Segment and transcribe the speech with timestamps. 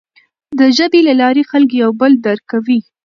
[0.59, 2.79] د ژبې له لارې خلک یو بل درک کوي.